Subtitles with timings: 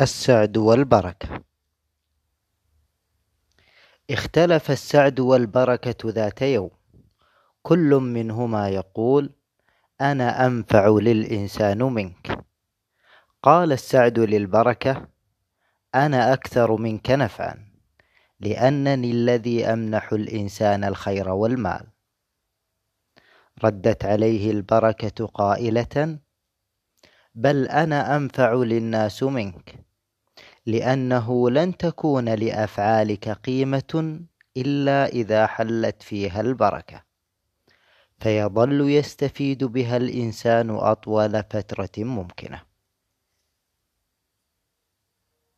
[0.00, 1.44] السعد والبركة.
[4.10, 6.70] اختلف السعد والبركة ذات يوم.
[7.62, 9.30] كل منهما يقول
[10.00, 12.44] أنا أنفع للإنسان منك.
[13.42, 15.08] قال السعد للبركة
[15.94, 17.68] أنا أكثر منك نفعا
[18.40, 21.86] لأنني الذي أمنح الإنسان الخير والمال.
[23.64, 26.18] ردت عليه البركة قائلة
[27.34, 29.63] بل أنا أنفع للناس منك.
[30.66, 34.20] لأنه لن تكون لأفعالك قيمة
[34.56, 37.04] إلا إذا حلت فيها البركة.
[38.18, 42.73] فيظل يستفيد بها الإنسان أطول فترة ممكنة.